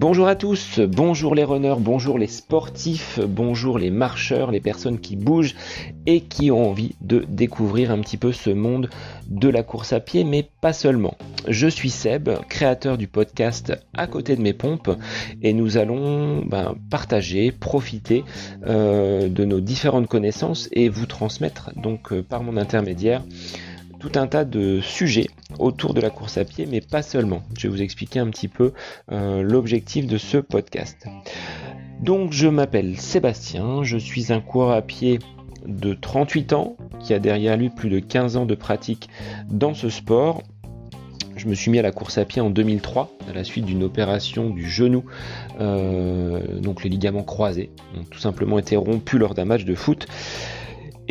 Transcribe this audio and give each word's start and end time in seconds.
Bonjour 0.00 0.28
à 0.28 0.34
tous, 0.34 0.80
bonjour 0.80 1.34
les 1.34 1.44
runners, 1.44 1.74
bonjour 1.78 2.18
les 2.18 2.26
sportifs, 2.26 3.20
bonjour 3.22 3.78
les 3.78 3.90
marcheurs, 3.90 4.50
les 4.50 4.58
personnes 4.58 4.98
qui 4.98 5.14
bougent 5.14 5.54
et 6.06 6.22
qui 6.22 6.50
ont 6.50 6.70
envie 6.70 6.94
de 7.02 7.26
découvrir 7.28 7.90
un 7.90 7.98
petit 7.98 8.16
peu 8.16 8.32
ce 8.32 8.48
monde 8.48 8.88
de 9.28 9.50
la 9.50 9.62
course 9.62 9.92
à 9.92 10.00
pied, 10.00 10.24
mais 10.24 10.48
pas 10.62 10.72
seulement. 10.72 11.18
Je 11.48 11.66
suis 11.68 11.90
Seb, 11.90 12.30
créateur 12.48 12.96
du 12.96 13.08
podcast 13.08 13.74
À 13.92 14.06
côté 14.06 14.36
de 14.36 14.40
mes 14.40 14.54
pompes, 14.54 14.90
et 15.42 15.52
nous 15.52 15.76
allons 15.76 16.46
ben, 16.46 16.76
partager, 16.90 17.52
profiter 17.52 18.24
euh, 18.66 19.28
de 19.28 19.44
nos 19.44 19.60
différentes 19.60 20.08
connaissances 20.08 20.70
et 20.72 20.88
vous 20.88 21.04
transmettre 21.04 21.72
donc 21.76 22.14
euh, 22.14 22.22
par 22.22 22.42
mon 22.42 22.56
intermédiaire 22.56 23.22
tout 24.00 24.18
un 24.18 24.26
tas 24.26 24.44
de 24.44 24.80
sujets 24.80 25.28
autour 25.58 25.94
de 25.94 26.00
la 26.00 26.10
course 26.10 26.38
à 26.38 26.44
pied, 26.44 26.66
mais 26.66 26.80
pas 26.80 27.02
seulement. 27.02 27.42
Je 27.56 27.68
vais 27.68 27.68
vous 27.68 27.82
expliquer 27.82 28.18
un 28.18 28.28
petit 28.30 28.48
peu 28.48 28.72
euh, 29.12 29.42
l'objectif 29.42 30.06
de 30.06 30.16
ce 30.18 30.38
podcast. 30.38 31.06
Donc 32.00 32.32
je 32.32 32.48
m'appelle 32.48 32.98
Sébastien, 32.98 33.84
je 33.84 33.98
suis 33.98 34.32
un 34.32 34.40
coureur 34.40 34.70
à 34.70 34.80
pied 34.80 35.18
de 35.66 35.92
38 35.92 36.54
ans, 36.54 36.76
qui 36.98 37.12
a 37.12 37.18
derrière 37.18 37.58
lui 37.58 37.68
plus 37.68 37.90
de 37.90 37.98
15 37.98 38.38
ans 38.38 38.46
de 38.46 38.54
pratique 38.54 39.10
dans 39.50 39.74
ce 39.74 39.90
sport. 39.90 40.42
Je 41.36 41.46
me 41.46 41.54
suis 41.54 41.70
mis 41.70 41.78
à 41.78 41.82
la 41.82 41.92
course 41.92 42.16
à 42.16 42.24
pied 42.24 42.40
en 42.40 42.48
2003 42.48 43.10
à 43.28 43.34
la 43.34 43.44
suite 43.44 43.66
d'une 43.66 43.82
opération 43.82 44.50
du 44.50 44.68
genou, 44.68 45.04
euh, 45.60 46.58
donc 46.60 46.84
les 46.84 46.90
ligaments 46.90 47.22
croisés, 47.22 47.70
ont 47.98 48.04
tout 48.04 48.18
simplement 48.18 48.58
été 48.58 48.76
rompus 48.76 49.20
lors 49.20 49.34
d'un 49.34 49.44
match 49.44 49.64
de 49.64 49.74
foot. 49.74 50.06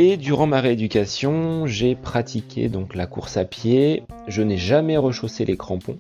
Et 0.02 0.16
durant 0.16 0.48
ma 0.48 0.62
rééducation, 0.62 1.67
j'ai 1.67 1.94
pratiqué 1.94 2.70
donc 2.70 2.95
la 2.95 3.05
course 3.05 3.35
à 3.35 3.44
pied. 3.44 4.03
Je 4.30 4.41
n'ai 4.41 4.55
jamais 4.55 4.95
rechaussé 4.95 5.44
les 5.44 5.57
crampons 5.57 5.99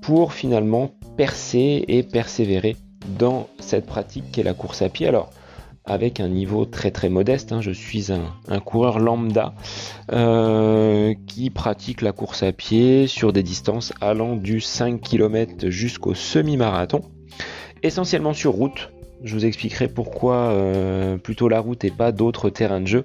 pour 0.00 0.32
finalement 0.32 0.92
percer 1.18 1.84
et 1.86 2.02
persévérer 2.02 2.76
dans 3.18 3.48
cette 3.58 3.84
pratique 3.84 4.24
qu'est 4.32 4.42
la 4.42 4.54
course 4.54 4.80
à 4.80 4.88
pied. 4.88 5.06
Alors, 5.06 5.28
avec 5.84 6.18
un 6.18 6.28
niveau 6.28 6.64
très 6.64 6.90
très 6.90 7.10
modeste, 7.10 7.52
hein, 7.52 7.60
je 7.60 7.72
suis 7.72 8.10
un, 8.10 8.60
coureur 8.60 8.98
lambda 8.98 9.52
euh, 10.12 11.12
qui 11.26 11.50
pratique 11.50 12.00
la 12.00 12.12
course 12.12 12.42
à 12.42 12.52
pied 12.52 13.06
sur 13.06 13.34
des 13.34 13.42
distances 13.42 13.92
allant 14.00 14.34
du 14.34 14.62
5 14.62 14.98
km 14.98 15.68
jusqu'au 15.68 16.14
semi-marathon, 16.14 17.02
essentiellement 17.82 18.32
sur 18.32 18.52
route, 18.52 18.90
je 19.22 19.34
vous 19.34 19.44
expliquerai 19.44 19.88
pourquoi 19.88 20.34
euh, 20.34 21.16
plutôt 21.16 21.48
la 21.48 21.60
route 21.60 21.84
et 21.84 21.90
pas 21.90 22.12
d'autres 22.12 22.50
terrains 22.50 22.80
de 22.80 22.86
jeu 22.86 23.04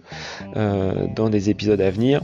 euh, 0.55 1.08
dans 1.16 1.30
des 1.30 1.49
épisodes 1.49 1.81
à 1.81 1.89
venir, 1.89 2.21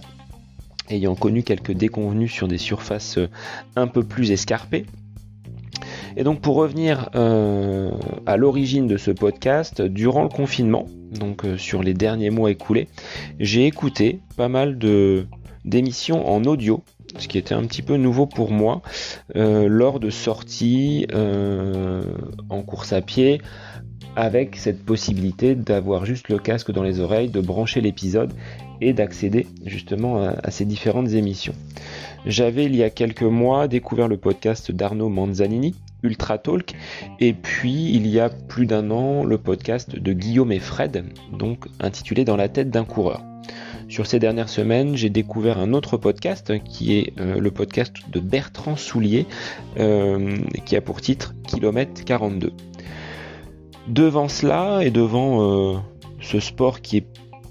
ayant 0.90 1.16
connu 1.16 1.44
quelques 1.44 1.72
déconvenus 1.72 2.32
sur 2.32 2.48
des 2.48 2.58
surfaces 2.58 3.18
euh, 3.18 3.30
un 3.76 3.88
peu 3.88 4.04
plus 4.04 4.32
escarpées. 4.32 4.86
Et 6.16 6.24
donc 6.24 6.42
pour 6.42 6.56
revenir 6.56 7.10
à 7.14 8.38
l'origine 8.38 8.86
de 8.86 8.98
ce 8.98 9.12
podcast, 9.12 9.82
durant 9.82 10.24
le 10.24 10.30
confinement, 10.30 10.86
donc 11.18 11.44
sur 11.58 11.82
les 11.82 11.94
derniers 11.94 12.30
mois 12.30 12.52
écoulés, 12.52 12.90
j'ai 13.40 13.66
écouté 13.66 14.20
pas 14.36 14.50
mal 14.50 14.78
de 14.78 15.26
d'émissions 15.66 16.28
en 16.30 16.44
audio 16.46 16.84
ce 17.18 17.28
qui 17.28 17.38
était 17.38 17.54
un 17.54 17.64
petit 17.64 17.82
peu 17.82 17.98
nouveau 17.98 18.26
pour 18.26 18.52
moi 18.52 18.82
lors 19.36 20.00
de 20.00 20.10
sorties 20.10 21.08
en 22.50 22.62
course 22.62 22.94
à 22.94 23.02
pied 23.02 23.42
avec 24.16 24.56
cette 24.58 24.84
possibilité 24.84 25.56
d'avoir 25.56 26.06
juste 26.06 26.30
le 26.30 26.38
casque 26.38 26.72
dans 26.72 26.84
les 26.84 27.00
oreilles, 27.00 27.30
de 27.30 27.42
brancher 27.42 27.82
l'épisode 27.82 28.34
et 28.82 28.94
d'accéder 28.94 29.48
justement 29.66 30.24
à, 30.28 30.52
ces 30.52 30.66
différentes 30.66 31.12
émissions. 31.12 31.54
J'avais 32.26 32.66
il 32.66 32.76
y 32.76 32.84
a 32.84 32.90
quelques 32.90 33.22
mois 33.22 33.68
découvert 33.68 34.08
le 34.08 34.18
podcast 34.18 34.72
d'Arnaud 34.72 35.10
Manzanini, 35.10 35.76
Ultra 36.04 36.38
Talk, 36.38 36.74
et 37.20 37.34
puis 37.34 37.94
il 37.94 38.08
y 38.08 38.20
a 38.20 38.30
plus 38.30 38.66
d'un 38.66 38.90
an 38.92 39.24
le 39.24 39.38
podcast 39.38 39.96
de 39.96 40.14
Guillaume 40.14 40.52
et 40.52 40.60
Fred, 40.60 41.06
donc 41.32 41.66
intitulé 41.80 42.26
Dans 42.26 42.38
la 42.38 42.50
tête 42.50 42.70
d'un 42.70 42.86
coureur. 42.86 43.24
Sur 43.92 44.08
ces 44.08 44.20
dernières 44.20 44.48
semaines, 44.48 44.96
j'ai 44.96 45.10
découvert 45.10 45.60
un 45.60 45.74
autre 45.74 45.98
podcast 45.98 46.54
qui 46.64 46.98
est 46.98 47.12
euh, 47.20 47.42
le 47.42 47.52
podcast 47.52 47.94
de 48.10 48.22
Bertrand 48.22 48.78
Soulier, 48.78 49.26
euh, 49.80 50.38
qui 50.64 50.78
a 50.78 50.82
pour 50.82 51.02
titre 51.02 51.36
Kilomètre 51.46 52.06
42. 52.06 52.54
Devant 53.90 54.30
cela 54.30 54.80
et 54.82 54.92
devant 54.92 55.74
euh, 55.74 55.78
ce 56.22 56.40
sport 56.40 56.80
qui 56.80 56.96
est 56.96 57.06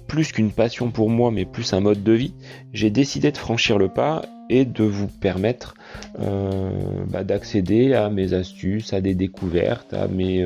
plus 0.07 0.31
qu'une 0.31 0.49
passion 0.51 0.89
pour 0.89 1.11
moi 1.11 1.29
mais 1.29 1.45
plus 1.45 1.73
un 1.73 1.79
mode 1.79 2.01
de 2.01 2.13
vie, 2.13 2.33
j'ai 2.73 2.89
décidé 2.89 3.31
de 3.31 3.37
franchir 3.37 3.77
le 3.77 3.89
pas 3.89 4.23
et 4.49 4.65
de 4.65 4.83
vous 4.83 5.07
permettre 5.07 5.75
bah, 6.17 7.23
d'accéder 7.23 7.93
à 7.93 8.09
mes 8.09 8.33
astuces, 8.33 8.93
à 8.93 8.99
des 8.99 9.13
découvertes, 9.13 9.93
à 9.93 10.07
mes 10.07 10.43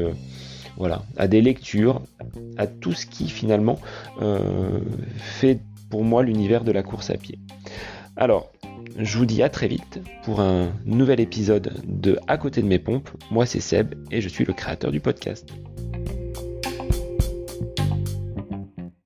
voilà, 0.77 1.03
à 1.15 1.27
des 1.27 1.41
lectures, 1.41 2.01
à 2.57 2.67
tout 2.67 2.91
ce 2.91 3.07
qui 3.07 3.29
finalement 3.29 3.79
fait 5.17 5.59
moi 6.03 6.23
l'univers 6.23 6.63
de 6.63 6.71
la 6.71 6.83
course 6.83 7.09
à 7.09 7.17
pied. 7.17 7.39
Alors, 8.17 8.51
je 8.97 9.17
vous 9.17 9.25
dis 9.25 9.43
à 9.43 9.49
très 9.49 9.67
vite 9.67 9.99
pour 10.23 10.39
un 10.39 10.71
nouvel 10.85 11.19
épisode 11.19 11.81
de 11.85 12.17
À 12.27 12.37
côté 12.37 12.61
de 12.61 12.67
mes 12.67 12.79
pompes. 12.79 13.09
Moi 13.31 13.45
c'est 13.45 13.59
Seb 13.59 13.95
et 14.11 14.21
je 14.21 14.29
suis 14.29 14.45
le 14.45 14.53
créateur 14.53 14.91
du 14.91 14.99
podcast. 14.99 15.49